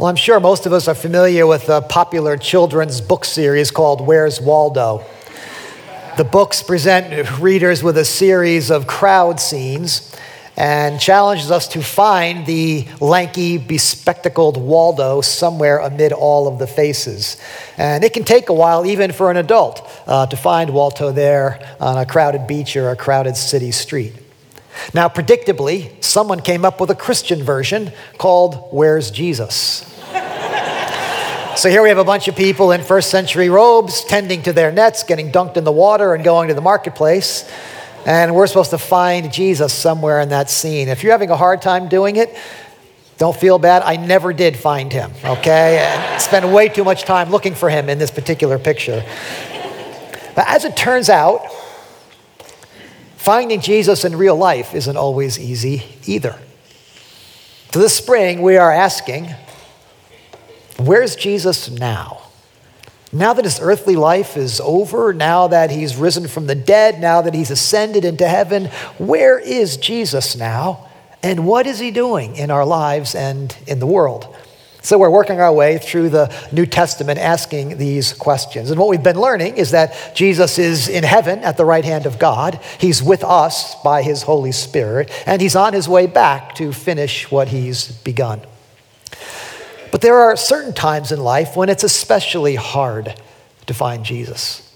[0.00, 4.00] Well, I'm sure most of us are familiar with a popular children's book series called
[4.00, 5.04] Where's Waldo?
[6.16, 10.16] The books present readers with a series of crowd scenes
[10.56, 17.36] and challenges us to find the lanky, bespectacled Waldo somewhere amid all of the faces.
[17.76, 21.76] And it can take a while, even for an adult, uh, to find Waldo there
[21.78, 24.14] on a crowded beach or a crowded city street.
[24.94, 29.89] Now, predictably, someone came up with a Christian version called Where's Jesus?
[31.60, 34.72] So here we have a bunch of people in first century robes tending to their
[34.72, 37.50] nets, getting dunked in the water, and going to the marketplace.
[38.06, 40.88] And we're supposed to find Jesus somewhere in that scene.
[40.88, 42.36] If you're having a hard time doing it,
[43.18, 43.82] don't feel bad.
[43.82, 45.84] I never did find him, okay?
[45.84, 49.04] I spent way too much time looking for him in this particular picture.
[50.34, 51.42] But as it turns out,
[53.20, 56.38] Finding Jesus in real life isn't always easy either.
[57.70, 59.28] So this spring, we are asking,
[60.86, 62.22] where's Jesus now?
[63.12, 67.22] Now that his earthly life is over, now that he's risen from the dead, now
[67.22, 68.66] that he's ascended into heaven,
[68.98, 70.88] where is Jesus now?
[71.22, 74.36] And what is he doing in our lives and in the world?
[74.82, 78.70] So we're working our way through the New Testament asking these questions.
[78.70, 82.06] And what we've been learning is that Jesus is in heaven at the right hand
[82.06, 82.60] of God.
[82.78, 87.30] He's with us by his Holy Spirit, and he's on his way back to finish
[87.30, 88.40] what he's begun.
[89.90, 93.20] But there are certain times in life when it's especially hard
[93.66, 94.66] to find Jesus.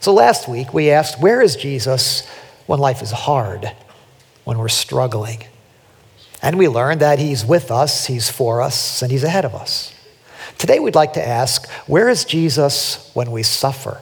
[0.00, 2.28] So last week we asked, where is Jesus
[2.66, 3.70] when life is hard,
[4.44, 5.44] when we're struggling?
[6.42, 9.94] And we learned that He's with us, He's for us, and He's ahead of us.
[10.58, 14.00] Today we'd like to ask where is Jesus when we suffer?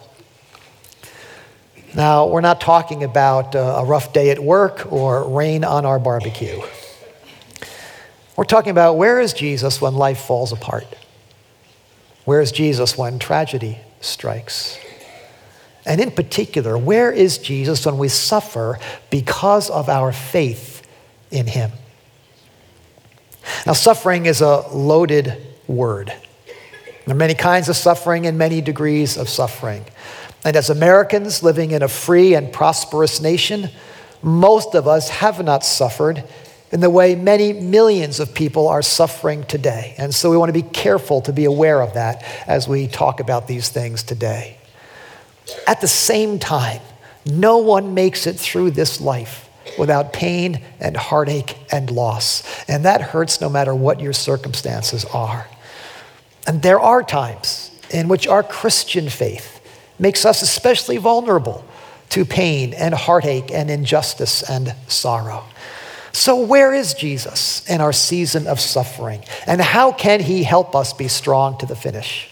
[1.95, 6.01] Now, we're not talking about uh, a rough day at work or rain on our
[6.01, 6.61] barbecue.
[8.37, 10.87] We're talking about where is Jesus when life falls apart?
[12.25, 14.79] Where is Jesus when tragedy strikes?
[15.87, 18.79] And in particular, where is Jesus when we suffer
[19.11, 20.83] because of our faith
[21.31, 21.71] in Him?
[23.67, 25.37] Now, suffering is a loaded
[25.67, 26.13] word.
[27.05, 29.85] There are many kinds of suffering and many degrees of suffering.
[30.45, 33.69] And as Americans living in a free and prosperous nation,
[34.23, 36.25] most of us have not suffered
[36.75, 39.95] in the way many millions of people are suffering today.
[39.97, 43.21] And so we want to be careful to be aware of that as we talk
[43.21, 44.59] about these things today.
[45.69, 46.81] At the same time,
[47.25, 49.49] no one makes it through this life
[49.79, 52.43] without pain and heartache and loss.
[52.69, 55.47] And that hurts no matter what your circumstances are.
[56.45, 59.61] And there are times in which our Christian faith
[60.01, 61.65] makes us especially vulnerable
[62.11, 65.45] to pain and heartache and injustice and sorrow.
[66.15, 69.25] So, where is Jesus in our season of suffering?
[69.49, 72.31] And how can he help us be strong to the finish?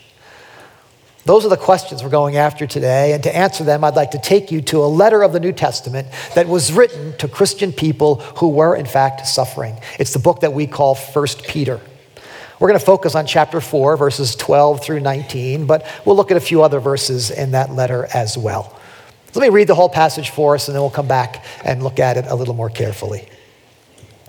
[1.24, 3.12] Those are the questions we're going after today.
[3.12, 5.50] And to answer them, I'd like to take you to a letter of the New
[5.50, 6.06] Testament
[6.36, 9.76] that was written to Christian people who were, in fact, suffering.
[9.98, 11.80] It's the book that we call First Peter.
[12.60, 16.36] We're going to focus on chapter 4, verses 12 through 19, but we'll look at
[16.36, 18.78] a few other verses in that letter as well.
[19.34, 21.98] Let me read the whole passage for us, and then we'll come back and look
[21.98, 23.28] at it a little more carefully.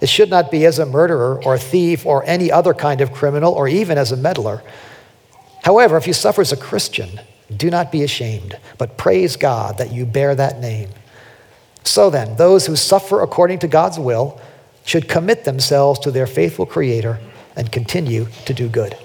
[0.00, 3.12] it should not be as a murderer or a thief or any other kind of
[3.12, 4.62] criminal or even as a meddler.
[5.62, 7.20] However, if you suffer as a Christian,
[7.54, 10.90] do not be ashamed, but praise God that you bear that name.
[11.84, 14.40] So then, those who suffer according to God's will
[14.84, 17.18] should commit themselves to their faithful Creator
[17.56, 18.96] and continue to do good.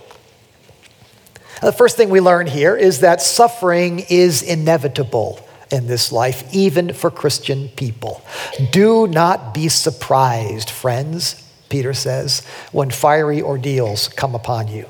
[1.61, 5.44] the first thing we learn here is that suffering is inevitable
[5.75, 8.25] in this life, even for Christian people.
[8.71, 14.85] Do not be surprised, friends, Peter says, when fiery ordeals come upon you.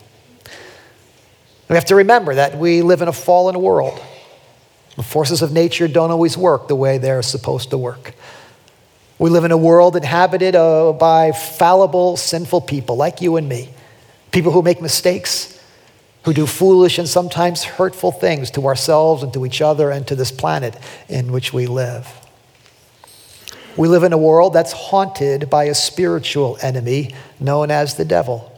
[1.67, 3.99] We have to remember that we live in a fallen world.
[4.95, 8.13] The forces of nature don't always work the way they're supposed to work.
[9.17, 13.69] We live in a world inhabited uh, by fallible, sinful people like you and me,
[14.31, 15.54] people who make mistakes,
[16.25, 20.15] who do foolish and sometimes hurtful things to ourselves and to each other and to
[20.15, 20.75] this planet
[21.07, 22.11] in which we live.
[23.77, 28.51] We live in a world that's haunted by a spiritual enemy known as the devil,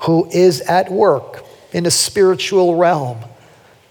[0.00, 3.24] who is at work in a spiritual realm,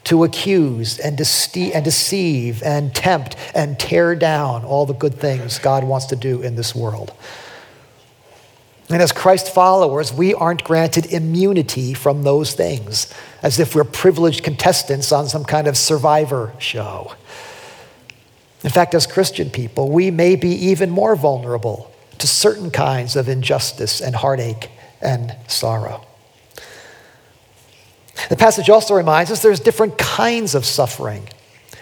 [0.04, 5.60] to accuse and, dece- and deceive and tempt and tear down all the good things
[5.60, 7.13] God wants to do in this world.
[8.89, 14.44] And as Christ followers, we aren't granted immunity from those things, as if we're privileged
[14.44, 17.13] contestants on some kind of survivor show.
[18.63, 23.27] In fact, as Christian people, we may be even more vulnerable to certain kinds of
[23.27, 24.69] injustice and heartache
[25.01, 26.06] and sorrow.
[28.30, 31.27] The passage also reminds us there's different kinds of suffering.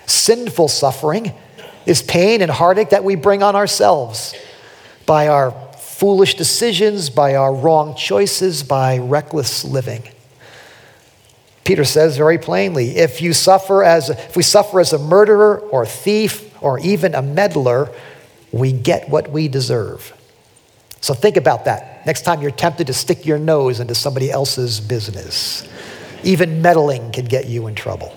[0.06, 1.34] Sinful suffering
[1.86, 4.34] is pain and heartache that we bring on ourselves
[5.06, 5.54] by our
[6.02, 10.02] foolish decisions, by our wrong choices, by reckless living.
[11.64, 15.86] Peter says very plainly, if you suffer as if we suffer as a murderer or
[15.86, 17.88] thief or even a meddler,
[18.52, 20.12] we get what we deserve.
[21.02, 22.04] So think about that.
[22.08, 25.70] Next time you're tempted to stick your nose into somebody else's business,
[26.24, 28.12] even meddling can get you in trouble.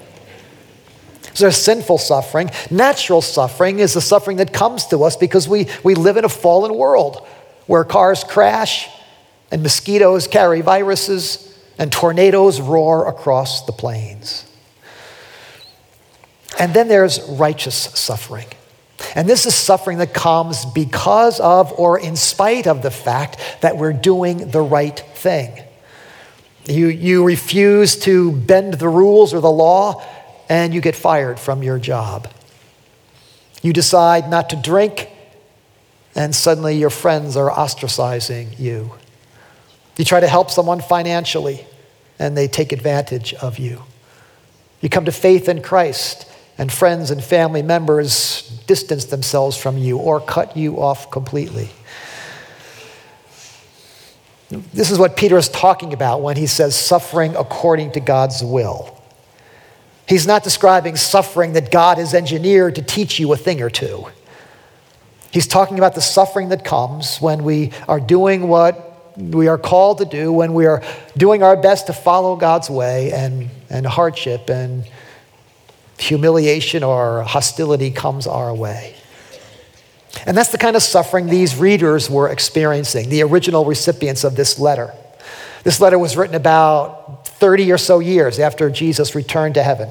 [1.35, 2.51] So there's sinful suffering.
[2.71, 6.31] Natural suffering is the suffering that comes to us because we, we live in a
[6.31, 7.27] fallen world
[7.67, 8.89] where cars crash
[9.51, 14.51] and mosquitoes carry viruses and tornadoes roar across the plains.
[16.59, 18.47] And then there's righteous suffering.
[19.17, 23.77] And this is suffering that comes because of or in spite of the fact that
[23.77, 25.63] we're doing the right thing.
[26.67, 30.03] You, you refuse to bend the rules or the law,
[30.49, 32.31] and you get fired from your job.
[33.63, 35.11] You decide not to drink,
[36.15, 38.93] and suddenly your friends are ostracizing you.
[39.97, 41.67] You try to help someone financially,
[42.19, 43.83] and they take advantage of you.
[44.81, 49.99] You come to faith in Christ, and friends and family members distance themselves from you
[49.99, 51.71] or cut you off completely.
[54.51, 59.03] This is what Peter is talking about when he says suffering according to God's will.
[60.07, 64.07] He's not describing suffering that God has engineered to teach you a thing or two.
[65.35, 69.99] He's talking about the suffering that comes when we are doing what we are called
[69.99, 70.81] to do, when we are
[71.17, 74.85] doing our best to follow God's way, and, and hardship and
[75.99, 78.95] humiliation or hostility comes our way.
[80.25, 84.61] And that's the kind of suffering these readers were experiencing, the original recipients of this
[84.61, 84.95] letter.
[85.65, 89.91] This letter was written about 30 or so years after Jesus returned to heaven.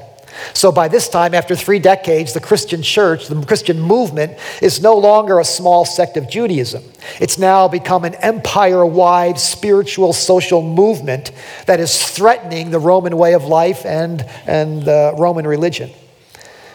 [0.52, 4.96] So by this time, after three decades, the Christian church, the Christian movement, is no
[4.96, 6.82] longer a small sect of Judaism.
[7.20, 11.32] It's now become an empire wide spiritual social movement
[11.66, 15.90] that is threatening the Roman way of life and, and the Roman religion.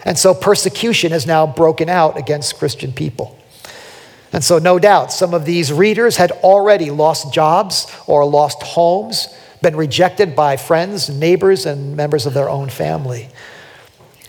[0.06, 3.38] And so persecution has now broken out against Christian people.
[4.32, 9.28] And so, no doubt, some of these readers had already lost jobs or lost homes,
[9.62, 13.30] been rejected by friends, neighbors, and members of their own family.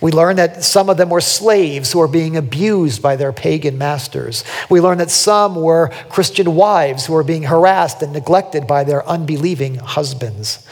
[0.00, 3.76] We learn that some of them were slaves who were being abused by their pagan
[3.76, 4.44] masters.
[4.70, 9.06] We learn that some were Christian wives who were being harassed and neglected by their
[9.06, 10.66] unbelieving husbands.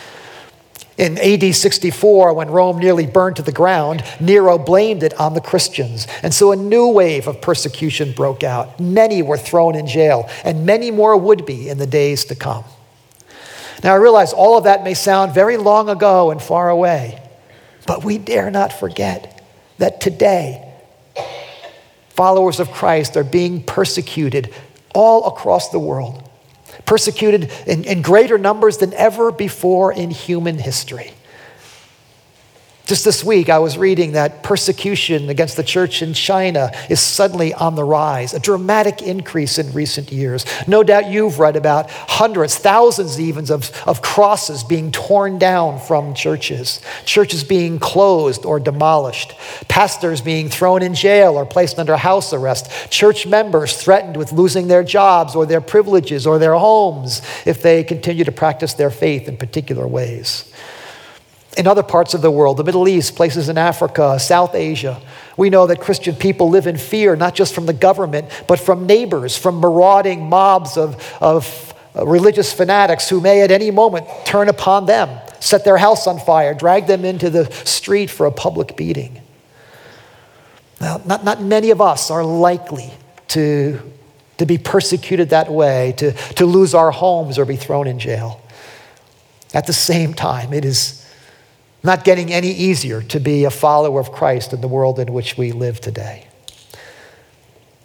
[0.96, 5.40] In AD 64, when Rome nearly burned to the ground, Nero blamed it on the
[5.40, 6.08] Christians.
[6.22, 8.81] And so a new wave of persecution broke out.
[8.81, 12.64] Many were thrown in jail, and many more would be in the days to come.
[13.82, 17.22] Now, I realize all of that may sound very long ago and far away,
[17.86, 19.42] but we dare not forget
[19.78, 20.64] that today,
[22.11, 24.52] followers of Christ are being persecuted
[24.94, 26.28] all across the world
[26.88, 31.12] persecuted in, in greater numbers than ever before in human history.
[32.88, 37.52] Just this week, I was reading that persecution against the church in China is suddenly
[37.52, 40.47] on the rise, a dramatic increase in recent years.
[40.66, 46.14] No doubt you've read about hundreds, thousands even, of, of crosses being torn down from
[46.14, 49.35] churches, churches being closed or demolished,
[49.68, 54.66] pastors being thrown in jail or placed under house arrest, church members threatened with losing
[54.66, 59.28] their jobs or their privileges or their homes if they continue to practice their faith
[59.28, 60.48] in particular ways
[61.58, 65.02] in other parts of the world, the Middle East, places in Africa, South Asia.
[65.36, 68.86] We know that Christian people live in fear, not just from the government, but from
[68.86, 74.86] neighbors, from marauding mobs of, of religious fanatics who may at any moment turn upon
[74.86, 75.10] them,
[75.40, 79.20] set their house on fire, drag them into the street for a public beating.
[80.80, 82.92] Now, not, not many of us are likely
[83.28, 83.80] to,
[84.36, 88.40] to be persecuted that way, to, to lose our homes or be thrown in jail.
[89.52, 91.04] At the same time, it is
[91.82, 95.38] not getting any easier to be a follower of Christ in the world in which
[95.38, 96.26] we live today.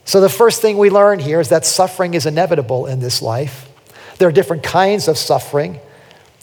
[0.05, 3.69] So, the first thing we learn here is that suffering is inevitable in this life.
[4.17, 5.79] There are different kinds of suffering,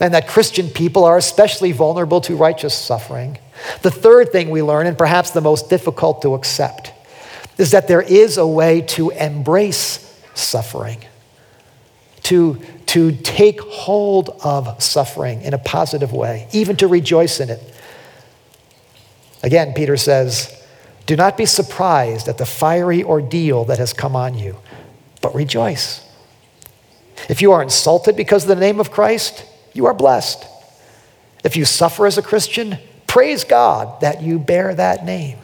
[0.00, 3.38] and that Christian people are especially vulnerable to righteous suffering.
[3.83, 6.92] The third thing we learn, and perhaps the most difficult to accept,
[7.59, 11.04] is that there is a way to embrace suffering,
[12.23, 17.62] to, to take hold of suffering in a positive way, even to rejoice in it.
[19.44, 20.61] Again, Peter says,
[21.06, 24.56] Do not be surprised at the fiery ordeal that has come on you,
[25.23, 26.04] but rejoice.
[27.28, 30.44] If you are insulted because of the name of Christ, you are blessed.
[31.44, 35.38] If you suffer as a Christian, praise God that you bear that name.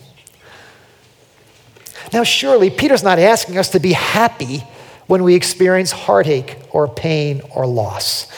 [2.12, 4.64] Now, surely, Peter's not asking us to be happy
[5.06, 8.30] when we experience heartache or pain or loss.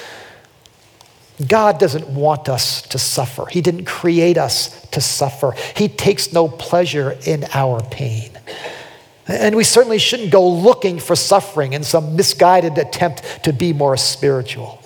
[1.46, 3.46] God doesn't want us to suffer.
[3.46, 5.54] He didn't create us to suffer.
[5.76, 8.32] He takes no pleasure in our pain.
[9.28, 13.96] And we certainly shouldn't go looking for suffering in some misguided attempt to be more
[13.96, 14.82] spiritual.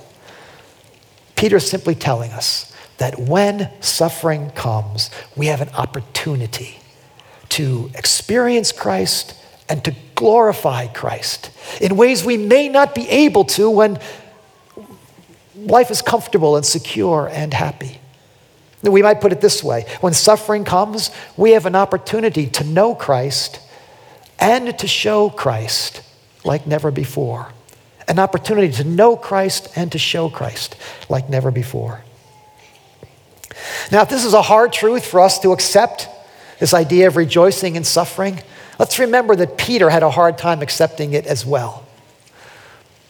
[1.37, 6.79] Peter's simply telling us that when suffering comes, we have an opportunity
[7.49, 11.51] to experience Christ and to glorify Christ
[11.81, 13.99] in ways we may not be able to when
[15.57, 17.99] life is comfortable and secure and happy.
[18.83, 22.95] We might put it this way when suffering comes, we have an opportunity to know
[22.95, 23.61] Christ
[24.39, 26.03] and to show Christ
[26.45, 27.53] like never before.
[28.09, 30.77] An opportunity to know Christ and to show Christ
[31.09, 32.03] like never before.
[33.93, 36.09] Now, if this is a hard truth for us to accept,
[36.59, 38.41] this idea of rejoicing in suffering,
[38.83, 41.87] let's remember that Peter had a hard time accepting it as well.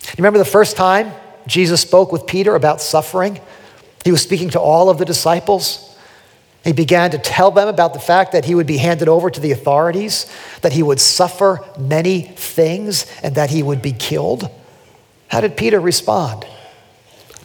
[0.03, 1.11] You remember the first time
[1.47, 3.41] Jesus spoke with Peter about suffering?
[4.05, 5.97] He was speaking to all of the disciples.
[6.63, 9.41] He began to tell them about the fact that he would be handed over to
[9.41, 14.51] the authorities, that he would suffer many things, and that he would be killed.
[15.29, 16.45] How did Peter respond?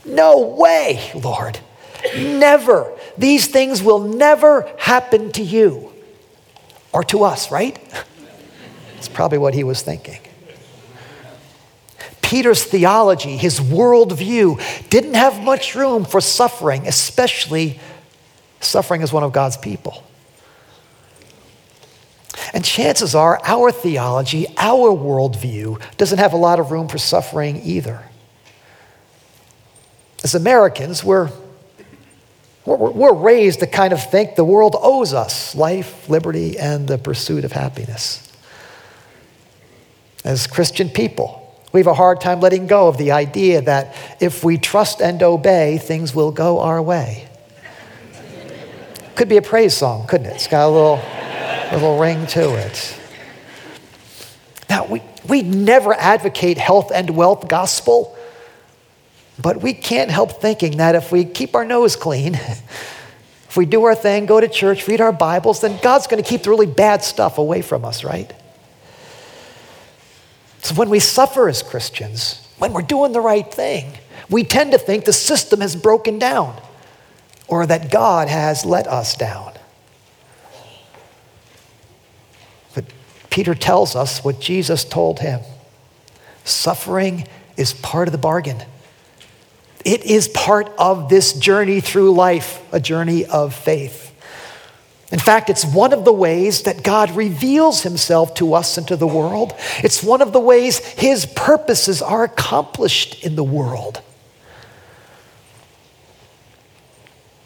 [0.03, 1.59] No way, Lord.
[2.13, 2.91] Never.
[3.17, 5.93] These things will never happen to you
[6.91, 7.79] or to us, right?
[8.97, 10.19] That's probably what he was thinking.
[12.23, 17.79] Peter's theology, his worldview, didn't have much room for suffering, especially
[18.59, 20.03] suffering as one of God's people.
[22.53, 27.61] And chances are our theology, our worldview, doesn't have a lot of room for suffering
[27.63, 28.03] either.
[30.23, 31.29] As Americans, we're
[32.65, 36.97] we're, we're raised to kind of think the world owes us life, liberty, and the
[36.97, 38.26] pursuit of happiness.
[40.27, 41.41] As Christian people,
[41.71, 45.23] we have a hard time letting go of the idea that if we trust and
[45.23, 47.29] obey, things will go our way.
[49.15, 50.35] Could be a praise song, couldn't it?
[50.35, 51.01] It's got a little,
[51.71, 52.99] little ring to it.
[54.69, 58.17] Now, we, we never advocate health and wealth gospel.
[59.41, 62.33] But we can't help thinking that if we keep our nose clean,
[63.47, 66.29] if we do our thing, go to church, read our Bibles, then God's going to
[66.29, 68.33] keep the really bad stuff away from us, right?
[70.67, 73.89] So when we suffer as Christians, when we're doing the right thing,
[74.29, 76.59] we tend to think the system has broken down
[77.47, 79.53] or that God has let us down.
[82.75, 82.83] But
[83.29, 85.39] Peter tells us what Jesus told him
[86.43, 88.61] suffering is part of the bargain.
[89.85, 94.06] It is part of this journey through life, a journey of faith.
[95.11, 98.97] In fact, it's one of the ways that God reveals himself to us and to
[98.97, 99.53] the world.
[99.77, 104.01] It's one of the ways his purposes are accomplished in the world.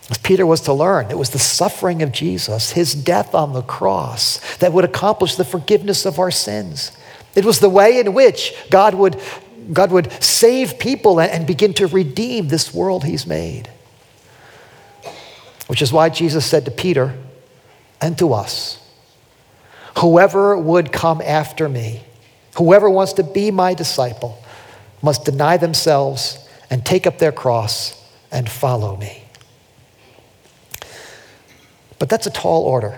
[0.10, 3.62] As Peter was to learn, it was the suffering of Jesus, his death on the
[3.62, 6.92] cross, that would accomplish the forgiveness of our sins.
[7.36, 9.22] It was the way in which God would
[9.72, 13.70] God would save people and begin to redeem this world he's made.
[15.68, 17.16] Which is why Jesus said to Peter
[18.02, 18.82] and to us
[19.98, 22.02] Whoever would come after me,
[22.58, 24.42] whoever wants to be my disciple,
[25.02, 26.38] must deny themselves
[26.70, 27.98] and take up their cross
[28.32, 29.24] and follow me.
[32.00, 32.98] But that's a tall order,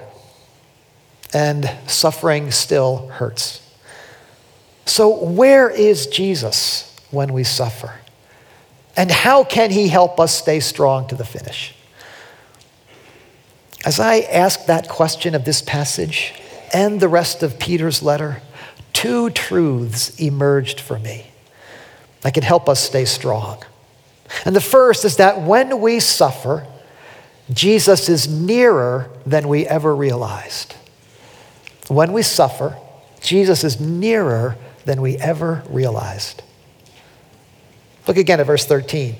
[1.33, 3.59] and suffering still hurts.
[4.85, 7.95] So, where is Jesus when we suffer?
[8.95, 11.73] And how can he help us stay strong to the finish?
[13.85, 16.33] As I ask that question of this passage
[16.73, 18.41] and the rest of Peter's letter,
[18.93, 21.27] two truths emerged for me
[22.21, 23.63] that can help us stay strong.
[24.45, 26.65] And the first is that when we suffer,
[27.51, 30.75] Jesus is nearer than we ever realized.
[31.89, 32.77] When we suffer,
[33.19, 36.41] Jesus is nearer than we ever realized.
[38.07, 39.17] Look again at verse 13.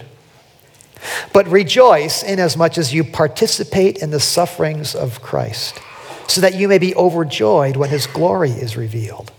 [1.34, 5.80] But rejoice inasmuch as much as you participate in the sufferings of Christ,
[6.28, 9.32] so that you may be overjoyed when his glory is revealed.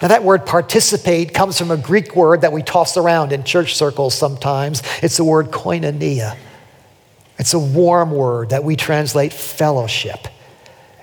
[0.00, 3.74] Now, that word participate comes from a Greek word that we toss around in church
[3.76, 4.82] circles sometimes.
[5.02, 6.36] It's the word koinonia.
[7.38, 10.28] It's a warm word that we translate fellowship.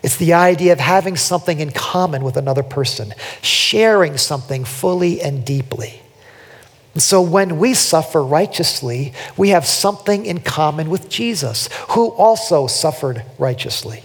[0.04, 5.46] It's the idea of having something in common with another person, sharing something fully and
[5.46, 6.02] deeply.
[6.94, 12.68] And so when we suffer righteously, we have something in common with Jesus, who also
[12.68, 14.04] suffered righteously.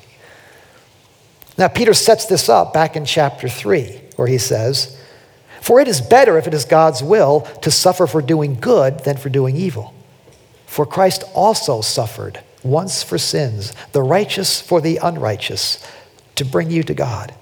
[1.59, 4.97] Now, Peter sets this up back in chapter 3, where he says,
[5.61, 9.17] For it is better, if it is God's will, to suffer for doing good than
[9.17, 9.93] for doing evil.
[10.67, 15.85] For Christ also suffered once for sins, the righteous for the unrighteous,
[16.35, 17.35] to bring you to God.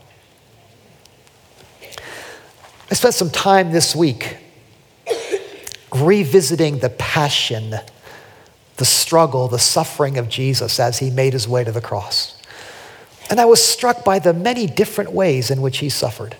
[2.91, 4.37] I spent some time this week
[5.95, 7.75] revisiting the passion,
[8.77, 12.41] the struggle, the suffering of Jesus as he made his way to the cross.
[13.31, 16.37] And I was struck by the many different ways in which he suffered.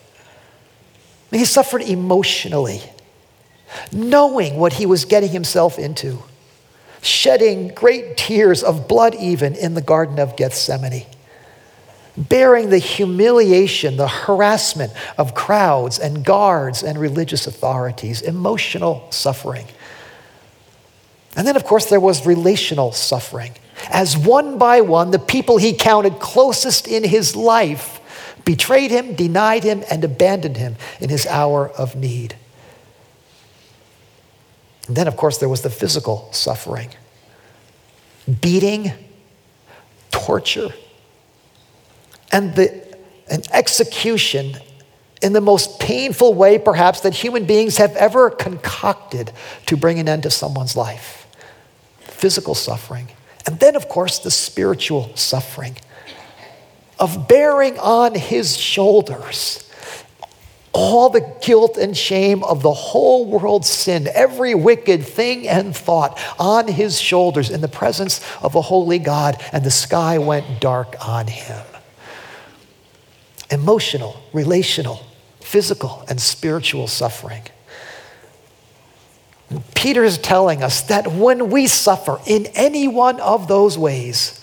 [1.31, 2.83] He suffered emotionally,
[3.91, 6.23] knowing what he was getting himself into,
[7.01, 11.07] shedding great tears of blood, even in the Garden of Gethsemane
[12.17, 19.67] bearing the humiliation, the harassment of crowds and guards and religious authorities, emotional suffering.
[21.37, 23.53] And then, of course, there was relational suffering.
[23.91, 28.01] As one by one, the people he counted closest in his life
[28.45, 32.37] betrayed him, denied him, and abandoned him in his hour of need.
[34.87, 36.91] And then, of course, there was the physical suffering
[38.41, 38.93] beating,
[40.11, 40.73] torture
[42.35, 42.99] and the,
[43.31, 44.57] an execution
[45.23, 49.31] in the most painful way, perhaps, that human beings have ever concocted
[49.67, 51.21] to bring an end to someone's life
[52.01, 53.09] physical suffering.
[53.47, 55.77] And then, of course, the spiritual suffering
[56.99, 59.71] of bearing on his shoulders
[60.73, 66.19] all the guilt and shame of the whole world's sin, every wicked thing and thought
[66.39, 70.97] on his shoulders in the presence of a holy God, and the sky went dark
[71.07, 71.65] on him
[73.55, 75.01] emotional, relational,
[75.41, 77.43] physical, and spiritual suffering.
[79.75, 84.41] Peter is telling us that when we suffer in any one of those ways,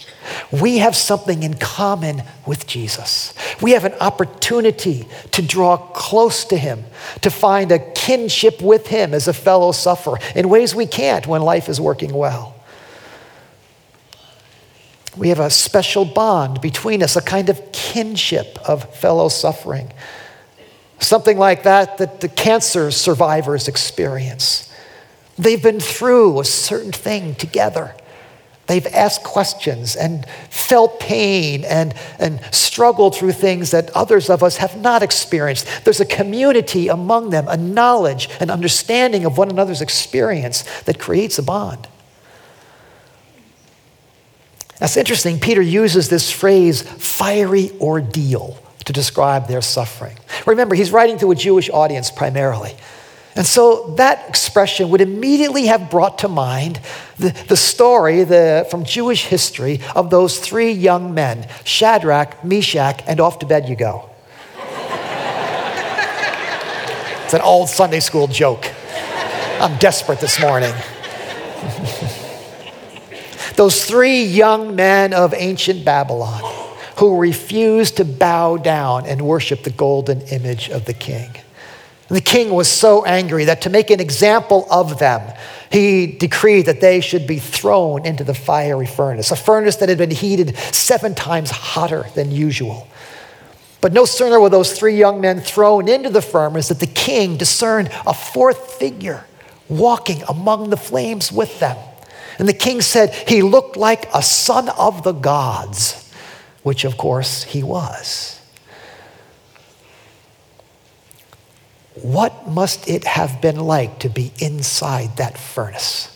[0.52, 3.34] we have something in common with Jesus.
[3.62, 6.86] We have an opportunity to draw close to Him,
[7.22, 11.42] to find a kinship with Him as a fellow sufferer in ways we can't when
[11.42, 12.56] life is working well.
[15.18, 19.92] We have a special bond between us, a kind of kinship of fellow suffering.
[21.00, 24.72] Something like that that the cancer survivors experience.
[25.38, 27.96] They've been through a certain thing together.
[28.68, 34.58] They've asked questions and felt pain and, and struggled through things that others of us
[34.58, 35.68] have not experienced.
[35.84, 41.38] There's a community among them, a knowledge, an understanding of one another's experience that creates
[41.38, 41.88] a bond.
[44.82, 45.40] That's interesting.
[45.40, 50.18] Peter uses this phrase, fiery ordeal, to describe their suffering.
[50.48, 52.76] Remember, he's writing to a Jewish audience primarily.
[53.36, 56.80] And so that expression would immediately have brought to mind
[57.20, 63.20] the, the story the, from Jewish history of those three young men Shadrach, Meshach, and
[63.20, 64.10] off to bed you go.
[67.24, 68.66] it's an old Sunday school joke.
[69.60, 70.74] I'm desperate this morning.
[73.62, 76.42] Those three young men of ancient Babylon
[76.98, 81.30] who refused to bow down and worship the golden image of the king.
[82.10, 85.22] And the king was so angry that to make an example of them,
[85.72, 90.00] he decreed that they should be thrown into the fiery furnace, a furnace that had
[90.00, 92.88] been heated seven times hotter than usual.
[93.80, 97.38] But no sooner were those three young men thrown into the furnace that the king
[97.38, 99.24] discerned a fourth figure
[99.70, 101.78] walking among the flames with them.
[102.40, 106.12] And the king said he looked like a son of the gods,
[106.64, 108.40] which of course he was.
[111.96, 116.08] What must it have been like to be inside that furnace?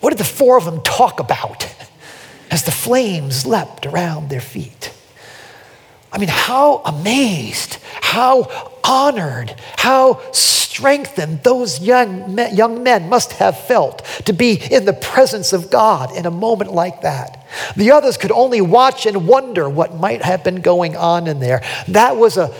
[0.00, 1.72] What did the four of them talk about
[2.50, 4.92] as the flames leapt around their feet?
[6.10, 10.20] I mean, how amazed, how honored, how
[10.78, 15.70] strengthened those young men, young men must have felt to be in the presence of
[15.70, 17.44] God in a moment like that.
[17.76, 21.62] The others could only watch and wonder what might have been going on in there.
[21.88, 22.54] That was a,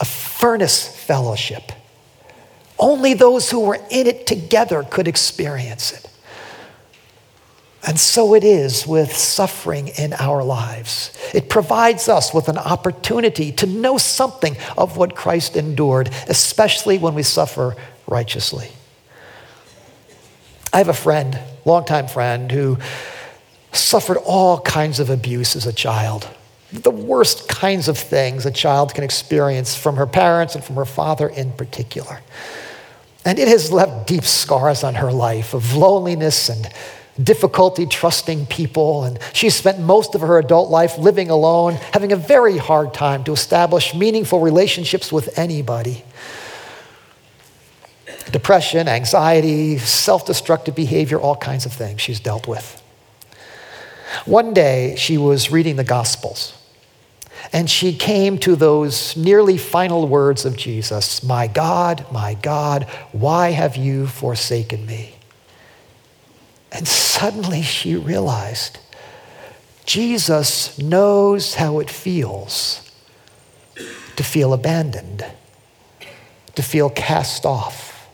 [0.00, 1.70] a furnace fellowship,
[2.80, 6.10] Only those who were in it together could experience it.
[7.86, 11.16] And so it is with suffering in our lives.
[11.32, 17.14] It provides us with an opportunity to know something of what Christ endured, especially when
[17.14, 17.76] we suffer
[18.08, 18.70] righteously.
[20.72, 22.78] I have a friend, longtime friend, who
[23.72, 26.28] suffered all kinds of abuse as a child.
[26.72, 30.84] The worst kinds of things a child can experience from her parents and from her
[30.84, 32.20] father in particular.
[33.24, 36.68] And it has left deep scars on her life of loneliness and
[37.22, 42.16] difficulty trusting people, and she spent most of her adult life living alone, having a
[42.16, 46.04] very hard time to establish meaningful relationships with anybody.
[48.30, 52.82] Depression, anxiety, self destructive behavior, all kinds of things she's dealt with.
[54.24, 56.56] One day, she was reading the Gospels,
[57.52, 63.50] and she came to those nearly final words of Jesus My God, my God, why
[63.50, 65.15] have you forsaken me?
[66.72, 68.78] And suddenly she realized
[69.84, 72.90] Jesus knows how it feels
[74.16, 75.24] to feel abandoned,
[76.54, 78.08] to feel cast off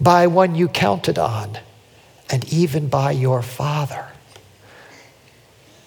[0.00, 1.58] by one you counted on,
[2.30, 4.08] and even by your father.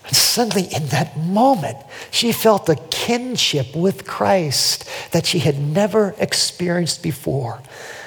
[0.05, 1.77] And suddenly, in that moment,
[2.11, 7.61] she felt a kinship with Christ that she had never experienced before.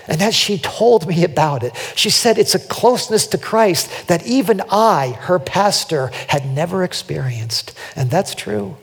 [0.09, 4.27] And as she told me about it, she said it's a closeness to Christ that
[4.27, 7.79] even I, her pastor, had never experienced.
[7.95, 8.77] And that's true.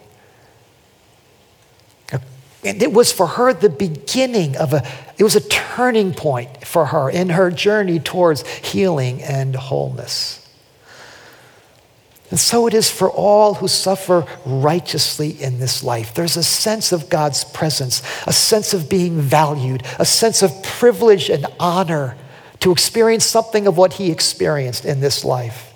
[2.65, 4.83] And it was for her the beginning of a,
[5.17, 10.44] it was a turning point for her in her journey towards healing and wholeness.
[12.35, 16.13] And so it is for all who suffer righteously in this life.
[16.13, 21.29] There's a sense of God's presence, a sense of being valued, a sense of privilege
[21.29, 22.17] and honor
[22.59, 25.73] to experience something of what he experienced in this life.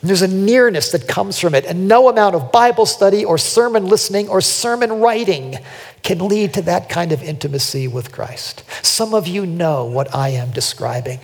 [0.00, 3.38] And there's a nearness that comes from it, and no amount of Bible study or
[3.38, 5.58] sermon listening or sermon writing
[6.02, 8.64] can lead to that kind of intimacy with Christ.
[8.84, 11.20] Some of you know what I am describing.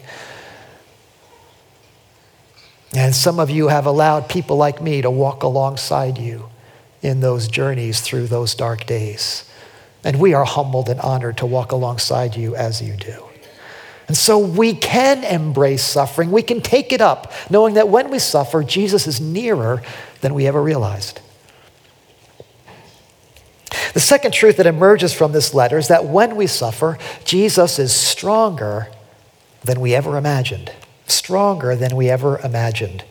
[2.94, 6.48] And some of you have allowed people like me to walk alongside you
[7.02, 9.50] in those journeys through those dark days.
[10.04, 13.24] And we are humbled and honored to walk alongside you as you do.
[14.06, 16.30] And so we can embrace suffering.
[16.30, 19.82] We can take it up, knowing that when we suffer, Jesus is nearer
[20.20, 21.20] than we ever realized.
[23.94, 27.92] The second truth that emerges from this letter is that when we suffer, Jesus is
[27.94, 28.88] stronger
[29.62, 30.70] than we ever imagined
[31.06, 33.04] stronger than we ever imagined.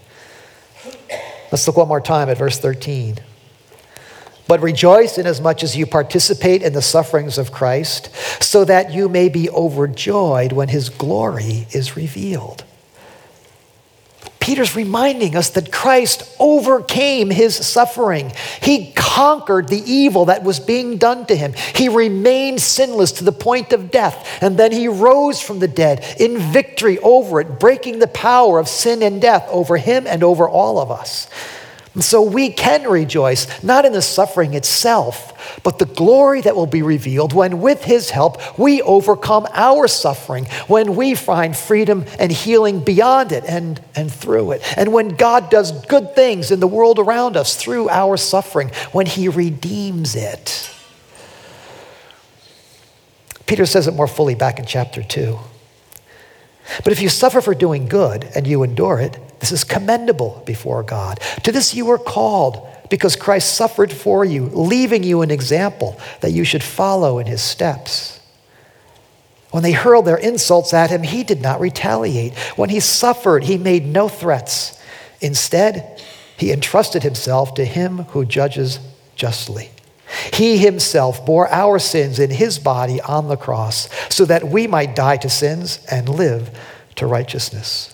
[1.51, 3.19] Let's look one more time at verse 13.
[4.47, 8.09] But rejoice inasmuch as you participate in the sufferings of Christ,
[8.43, 12.65] so that you may be overjoyed when his glory is revealed.
[14.43, 18.33] Peter's reminding us that Christ overcame his suffering.
[18.61, 21.53] He conquered the evil that was being done to him.
[21.73, 26.03] He remained sinless to the point of death, and then he rose from the dead
[26.19, 30.49] in victory over it, breaking the power of sin and death over him and over
[30.49, 31.29] all of us.
[31.93, 36.65] And so we can rejoice, not in the suffering itself, but the glory that will
[36.65, 42.31] be revealed when, with His help, we overcome our suffering, when we find freedom and
[42.31, 46.67] healing beyond it and, and through it, and when God does good things in the
[46.67, 50.71] world around us through our suffering, when He redeems it.
[53.45, 55.37] Peter says it more fully back in chapter 2.
[56.83, 60.83] But if you suffer for doing good and you endure it, this is commendable before
[60.83, 61.19] God.
[61.43, 66.31] To this you were called because Christ suffered for you, leaving you an example that
[66.31, 68.21] you should follow in his steps.
[69.51, 72.37] When they hurled their insults at him, he did not retaliate.
[72.55, 74.81] When he suffered, he made no threats.
[75.19, 76.01] Instead,
[76.37, 78.79] he entrusted himself to him who judges
[79.17, 79.71] justly.
[80.31, 84.95] He himself bore our sins in his body on the cross so that we might
[84.95, 86.57] die to sins and live
[86.95, 87.92] to righteousness.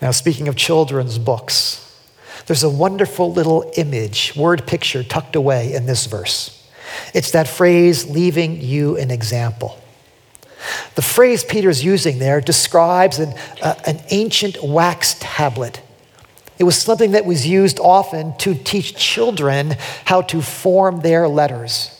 [0.00, 1.86] Now, speaking of children's books,
[2.46, 6.68] there's a wonderful little image, word picture tucked away in this verse.
[7.14, 9.78] It's that phrase, leaving you an example.
[10.94, 15.80] The phrase Peter's using there describes an, uh, an ancient wax tablet.
[16.58, 21.96] It was something that was used often to teach children how to form their letters.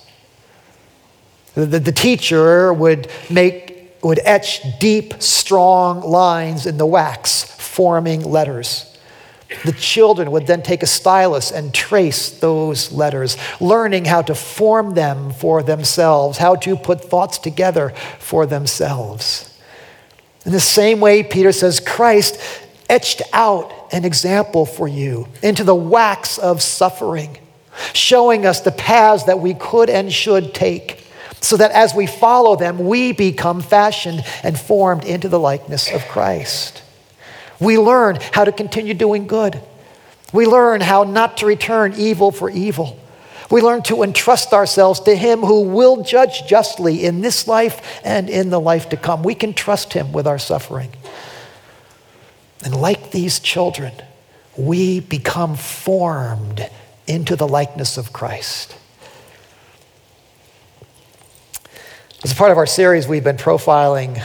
[1.54, 7.44] The, the, the teacher would make, would etch deep, strong lines in the wax
[7.81, 8.95] forming letters.
[9.64, 14.93] The children would then take a stylus and trace those letters, learning how to form
[14.93, 19.59] them for themselves, how to put thoughts together for themselves.
[20.45, 22.38] In the same way, Peter says, Christ
[22.90, 27.38] etched out an example for you into the wax of suffering,
[27.95, 31.07] showing us the paths that we could and should take,
[31.40, 36.07] so that as we follow them, we become fashioned and formed into the likeness of
[36.09, 36.83] Christ.
[37.61, 39.61] We learn how to continue doing good.
[40.33, 42.99] We learn how not to return evil for evil.
[43.51, 48.31] We learn to entrust ourselves to Him who will judge justly in this life and
[48.31, 49.23] in the life to come.
[49.23, 50.90] We can trust Him with our suffering.
[52.64, 53.92] And like these children,
[54.57, 56.68] we become formed
[57.07, 58.77] into the likeness of Christ.
[62.23, 64.23] As a part of our series, we've been profiling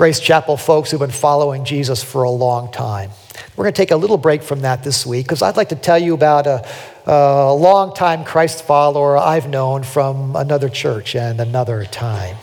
[0.00, 3.10] Grace Chapel folks who've been following Jesus for a long time.
[3.54, 5.76] We're going to take a little break from that this week because I'd like to
[5.76, 6.66] tell you about a,
[7.04, 12.38] a longtime Christ follower I've known from another church and another time.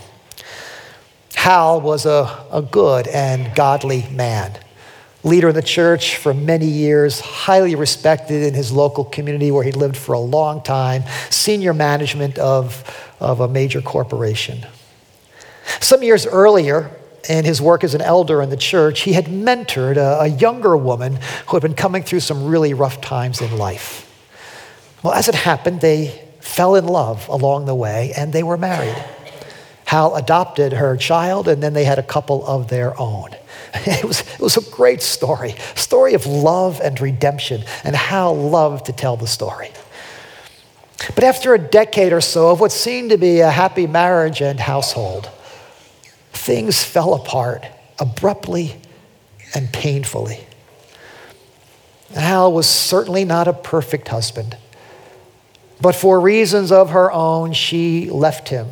[1.34, 4.56] Hal was a, a good and godly man,
[5.24, 9.72] leader in the church for many years, highly respected in his local community where he
[9.72, 14.64] lived for a long time, senior management of, of a major corporation.
[15.80, 16.92] Some years earlier,
[17.28, 20.78] in his work as an elder in the church, he had mentored a, a, younger
[20.78, 24.04] woman who had been coming through some really rough times in life.
[25.04, 28.96] Well, as it happened, they fell in love along the way and they were married.
[29.86, 33.30] Hal adopted her child and then they had a couple of their own.
[33.86, 38.86] It was, it was a great story, story of love and redemption, and Hal loved
[38.88, 39.72] to tell the story.
[41.14, 44.60] But after a decade or so of what seemed to be a happy marriage and
[44.60, 45.30] household,
[46.32, 47.66] things fell apart
[48.00, 48.80] abruptly
[49.54, 50.46] and painfully.
[52.14, 54.58] Hal was certainly not a perfect husband,
[55.82, 58.68] but for reasons of her own, she left him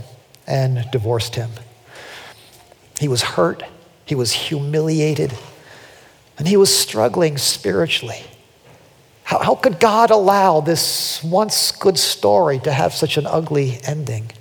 [0.47, 1.51] and divorced him.
[2.99, 3.63] He was hurt,
[4.05, 5.33] he was humiliated,
[6.37, 8.23] and he was struggling spiritually.
[9.23, 14.31] How, how could God allow this once good story to have such an ugly ending?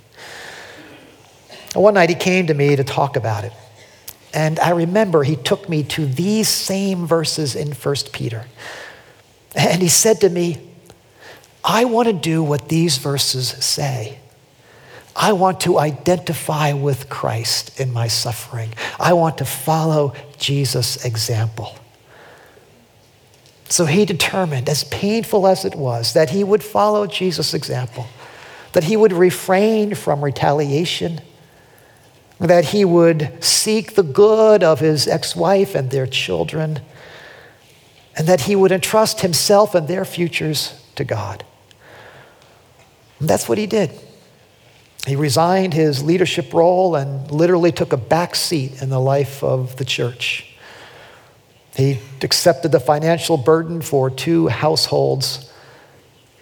[1.75, 3.53] And one night he came to me to talk about it.
[4.33, 8.45] And I remember he took me to these same verses in 1 Peter.
[9.55, 10.57] And he said to me,
[11.63, 14.19] I want to do what these verses say.
[15.15, 18.73] I want to identify with Christ in my suffering.
[18.99, 21.75] I want to follow Jesus' example.
[23.67, 28.07] So he determined, as painful as it was, that he would follow Jesus' example,
[28.73, 31.21] that he would refrain from retaliation,
[32.39, 36.81] that he would seek the good of his ex wife and their children,
[38.17, 41.43] and that he would entrust himself and their futures to God.
[43.19, 43.91] And that's what he did.
[45.07, 49.75] He resigned his leadership role and literally took a back seat in the life of
[49.77, 50.51] the church.
[51.75, 55.51] He accepted the financial burden for two households.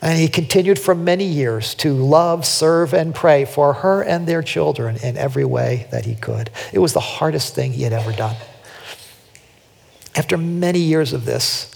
[0.03, 4.43] And he continued for many years to love, serve, and pray for her and their
[4.43, 6.49] children in every way that he could.
[6.73, 8.35] It was the hardest thing he had ever done.
[10.13, 11.73] After many years of this,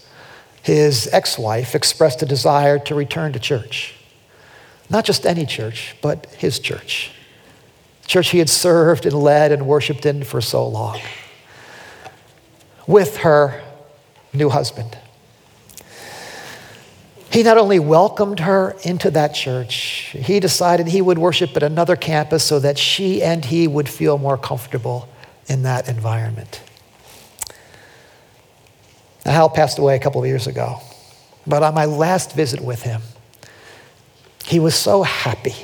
[0.62, 3.96] his ex wife expressed a desire to return to church.
[4.90, 7.12] Not just any church, but his church.
[8.08, 11.00] Church he had served and led and worshiped in for so long
[12.88, 13.64] with her
[14.34, 14.98] new husband.
[17.32, 21.96] He not only welcomed her into that church, he decided he would worship at another
[21.96, 25.10] campus so that she and he would feel more comfortable
[25.48, 26.62] in that environment.
[29.26, 30.80] Now, Hal passed away a couple of years ago,
[31.46, 33.02] but on my last visit with him,
[34.46, 35.56] he was so happy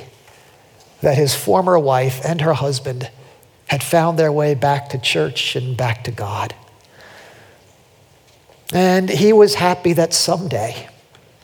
[1.00, 3.10] that his former wife and her husband
[3.66, 6.54] had found their way back to church and back to God.
[8.72, 10.88] And he was happy that someday,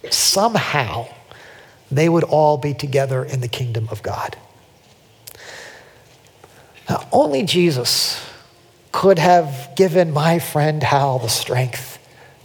[0.08, 1.08] somehow,
[1.90, 4.36] they would all be together in the kingdom of God.
[6.88, 8.24] Now, only Jesus
[8.92, 11.98] could have given my friend Hal the strength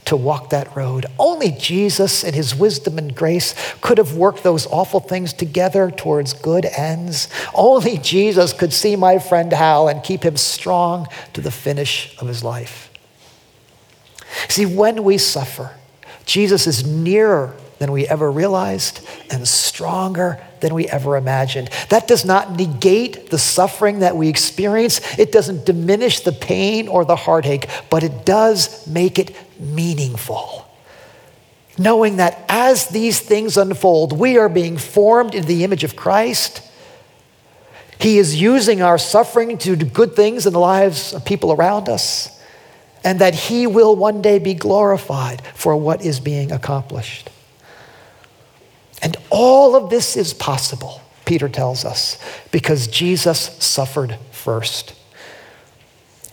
[0.05, 1.07] to walk that road.
[1.17, 6.33] Only Jesus, in his wisdom and grace, could have worked those awful things together towards
[6.33, 7.27] good ends.
[7.55, 12.27] Only Jesus could see my friend Hal and keep him strong to the finish of
[12.27, 12.91] his life.
[14.47, 15.75] See, when we suffer,
[16.25, 21.69] Jesus is nearer than we ever realized and stronger than we ever imagined.
[21.89, 27.05] That does not negate the suffering that we experience, it doesn't diminish the pain or
[27.05, 30.65] the heartache, but it does make it meaningful.
[31.77, 36.61] knowing that as these things unfold, we are being formed into the image of Christ.
[37.99, 41.89] He is using our suffering to do good things in the lives of people around
[41.89, 42.34] us,
[43.05, 47.29] and that He will one day be glorified for what is being accomplished.
[49.01, 52.17] And all of this is possible, Peter tells us,
[52.51, 54.95] because Jesus suffered first.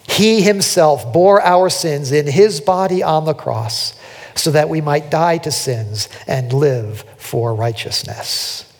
[0.08, 3.94] He himself bore our sins in his body on the cross
[4.34, 8.70] so that we might die to sins and live for righteousness.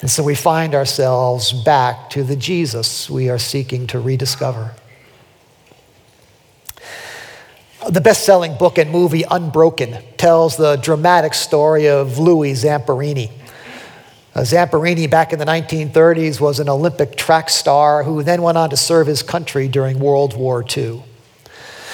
[0.00, 4.72] And so we find ourselves back to the Jesus we are seeking to rediscover.
[7.88, 13.30] The best selling book and movie Unbroken tells the dramatic story of Louis Zamperini.
[14.34, 18.68] Uh, Zamperini, back in the 1930s, was an Olympic track star who then went on
[18.68, 21.02] to serve his country during World War II.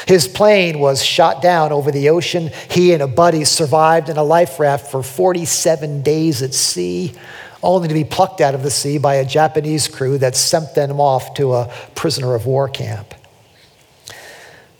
[0.08, 2.50] His plane was shot down over the ocean.
[2.68, 7.14] He and a buddy survived in a life raft for 47 days at sea,
[7.62, 11.00] only to be plucked out of the sea by a Japanese crew that sent them
[11.00, 13.14] off to a prisoner of war camp.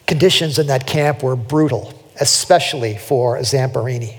[0.07, 4.19] Conditions in that camp were brutal, especially for Zamperini.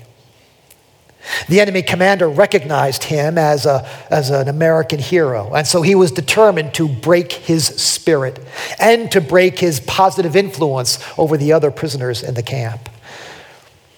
[1.48, 6.10] The enemy commander recognized him as, a, as an American hero, and so he was
[6.10, 8.38] determined to break his spirit
[8.78, 12.88] and to break his positive influence over the other prisoners in the camp.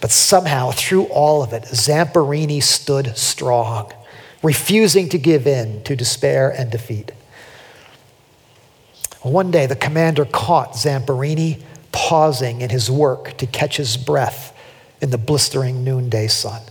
[0.00, 3.92] But somehow, through all of it, Zamperini stood strong,
[4.42, 7.12] refusing to give in to despair and defeat.
[9.22, 14.56] One day, the commander caught Zamperini pausing in his work to catch his breath
[15.00, 16.62] in the blistering noonday sun.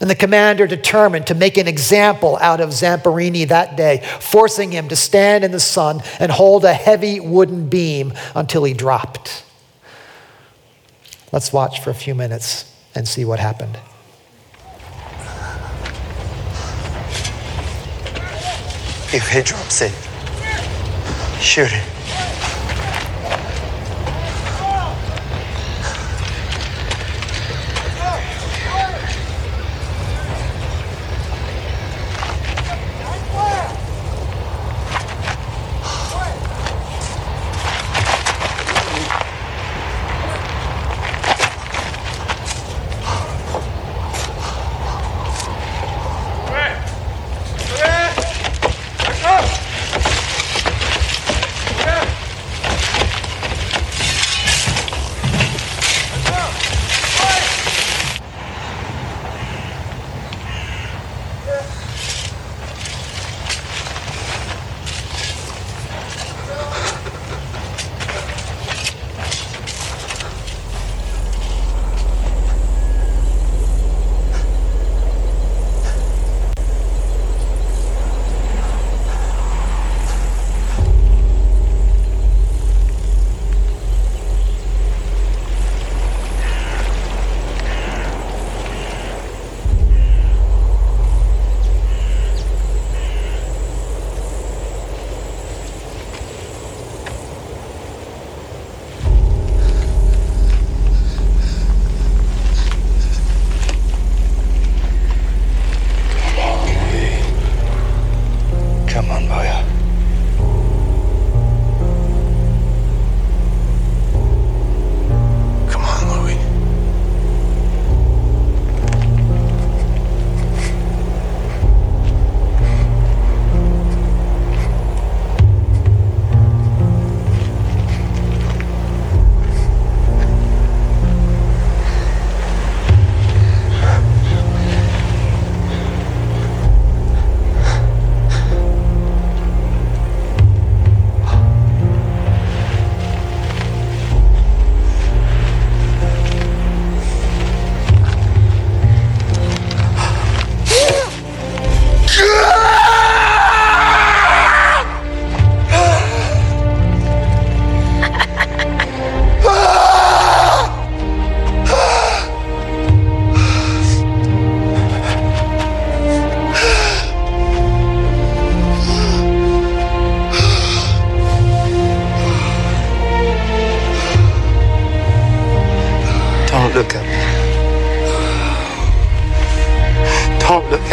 [0.00, 4.88] And the commander determined to make an example out of Zamperini that day, forcing him
[4.88, 9.44] to stand in the sun and hold a heavy wooden beam until he dropped.
[11.32, 13.78] Let's watch for a few minutes and see what happened.
[19.12, 19.92] If he drops it,
[21.40, 21.93] shoot it.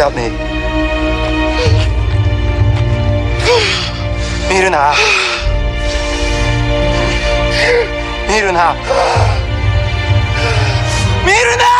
[0.02, 0.28] help me.
[4.48, 4.94] Mirna.
[8.26, 8.66] Mirna.
[11.24, 11.74] Mirna!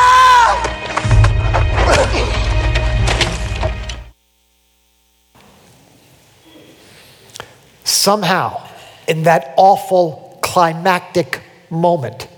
[7.82, 8.68] Somehow,
[9.08, 12.28] in that awful climactic moment,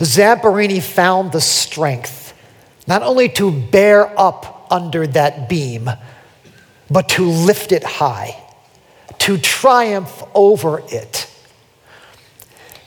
[0.00, 2.34] Zamperini found the strength
[2.86, 5.88] not only to bear up under that beam,
[6.90, 8.36] but to lift it high,
[9.18, 11.30] to triumph over it.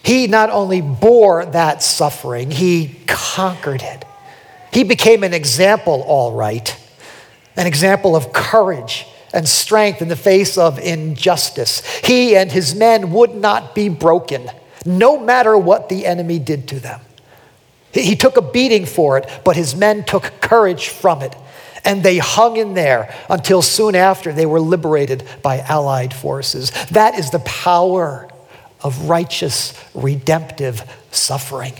[0.03, 4.03] He not only bore that suffering, he conquered it.
[4.73, 6.77] He became an example, all right,
[7.55, 11.85] an example of courage and strength in the face of injustice.
[12.03, 14.49] He and his men would not be broken,
[14.85, 16.99] no matter what the enemy did to them.
[17.93, 21.35] He took a beating for it, but his men took courage from it.
[21.87, 26.71] And they hung in there until soon after they were liberated by Allied forces.
[26.91, 28.29] That is the power
[28.83, 31.73] of righteous, redemptive suffering.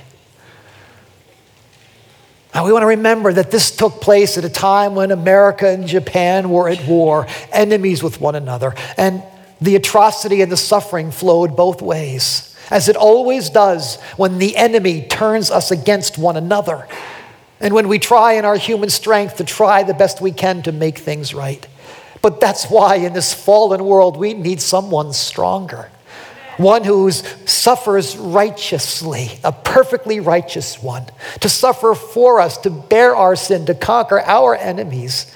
[2.56, 5.86] Now, we want to remember that this took place at a time when America and
[5.86, 9.22] Japan were at war, enemies with one another, and
[9.60, 15.02] the atrocity and the suffering flowed both ways, as it always does when the enemy
[15.02, 16.88] turns us against one another,
[17.60, 20.72] and when we try in our human strength to try the best we can to
[20.72, 21.66] make things right.
[22.22, 25.90] But that's why in this fallen world we need someone stronger
[26.58, 31.06] one who suffers righteously, a perfectly righteous one,
[31.40, 35.32] to suffer for us, to bear our sin, to conquer our enemies.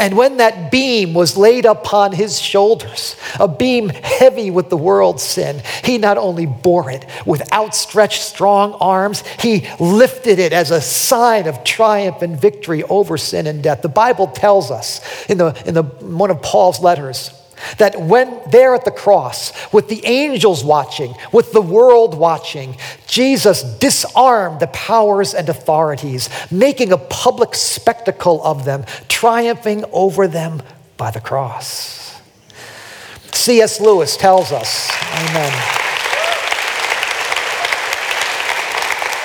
[0.00, 5.22] And when that beam was laid upon his shoulders, a beam heavy with the world's
[5.22, 10.80] sin, he not only bore it with outstretched strong arms, he lifted it as a
[10.80, 13.82] sign of triumph and victory over sin and death.
[13.82, 17.30] The Bible tells us in, the, in the, one of Paul's letters,
[17.78, 23.62] that when there at the cross, with the angels watching, with the world watching, Jesus
[23.62, 30.62] disarmed the powers and authorities, making a public spectacle of them, triumphing over them
[30.96, 32.20] by the cross.
[33.32, 33.80] C.S.
[33.80, 35.89] Lewis tells us, Amen.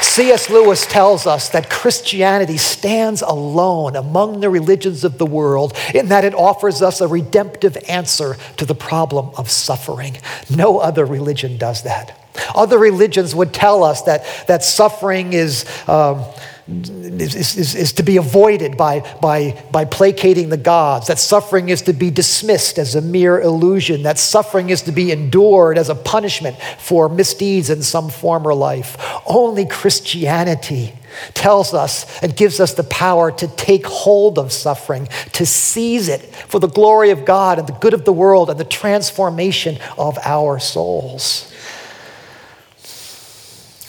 [0.06, 0.50] C.S.
[0.50, 6.24] Lewis tells us that Christianity stands alone among the religions of the world in that
[6.24, 10.18] it offers us a redemptive answer to the problem of suffering.
[10.50, 12.25] No other religion does that.
[12.54, 15.66] Other religions would tell us that, that suffering is.
[15.88, 16.24] Um,
[16.68, 21.84] is, is, is, to be avoided by, by, by placating the gods, that suffering is
[21.84, 25.96] to be dismissed as a mere illusion, that suffering is to be endured as a
[25.96, 28.98] punishment for misdeeds in some former life.
[29.28, 30.94] Only Christianity
[31.36, 36.22] tells us and gives us the power to take hold of suffering, to seize it
[36.48, 40.18] for the glory of God and the good of the world and the transformation of
[40.24, 41.52] our souls.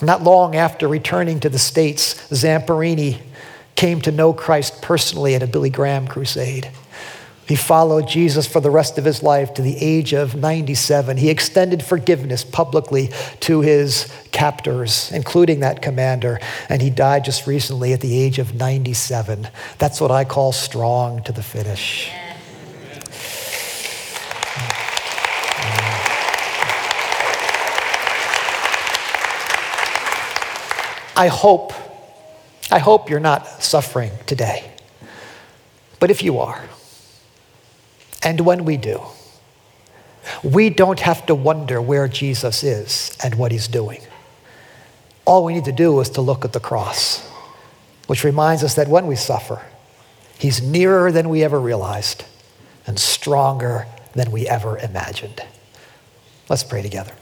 [0.03, 3.21] Not long after returning to the States, Zamperini
[3.77, 6.71] came to know Christ personally at a Billy Graham crusade.
[7.47, 11.17] He followed Jesus for the rest of his life to the age of 97.
[11.17, 17.93] He extended forgiveness publicly to his captors, including that commander, and he died just recently
[17.93, 19.49] at the age of 97.
[19.79, 22.11] That's what I call strong to the finish.
[31.17, 31.73] I hope,
[32.71, 34.71] I hope you're not suffering today.
[35.99, 36.63] But if you are,
[38.23, 39.01] and when we do,
[40.43, 44.01] we don't have to wonder where Jesus is and what he's doing.
[45.25, 47.27] All we need to do is to look at the cross,
[48.07, 49.63] which reminds us that when we suffer,
[50.39, 52.25] he's nearer than we ever realized
[52.87, 55.41] and stronger than we ever imagined.
[56.49, 57.13] Let's pray together.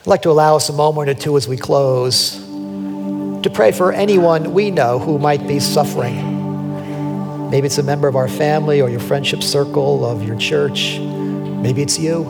[0.00, 3.92] I'd like to allow us a moment or two as we close to pray for
[3.92, 7.50] anyone we know who might be suffering.
[7.50, 10.98] Maybe it's a member of our family or your friendship circle of your church.
[10.98, 12.22] Maybe it's you.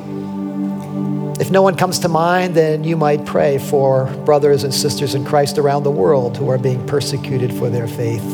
[1.38, 5.24] If no one comes to mind, then you might pray for brothers and sisters in
[5.24, 8.24] Christ around the world who are being persecuted for their faith.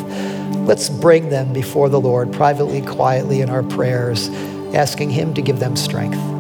[0.67, 4.31] Let's bring them before the Lord privately, quietly in our prayers,
[4.75, 6.36] asking Him to give them strength.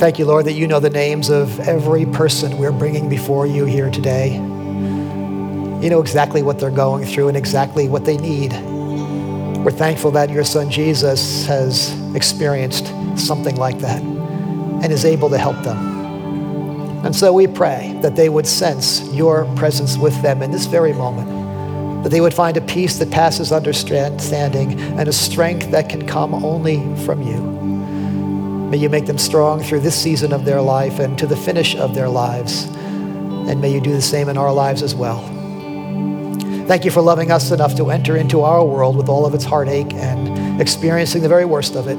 [0.00, 3.66] Thank you, Lord, that you know the names of every person we're bringing before you
[3.66, 4.32] here today.
[4.32, 8.52] You know exactly what they're going through and exactly what they need.
[9.62, 15.36] We're thankful that your son Jesus has experienced something like that and is able to
[15.36, 15.76] help them.
[17.04, 20.94] And so we pray that they would sense your presence with them in this very
[20.94, 26.06] moment, that they would find a peace that passes understanding and a strength that can
[26.06, 27.59] come only from you.
[28.70, 31.74] May you make them strong through this season of their life and to the finish
[31.74, 32.66] of their lives.
[32.66, 35.18] And may you do the same in our lives as well.
[36.68, 39.44] Thank you for loving us enough to enter into our world with all of its
[39.44, 41.98] heartache and experiencing the very worst of it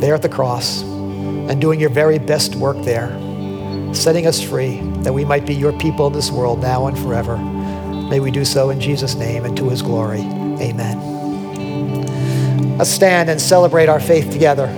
[0.00, 3.10] there at the cross and doing your very best work there,
[3.92, 7.36] setting us free that we might be your people in this world now and forever.
[7.36, 10.20] May we do so in Jesus' name and to his glory.
[10.20, 11.18] Amen.
[12.78, 14.68] Let's stand and celebrate our faith together.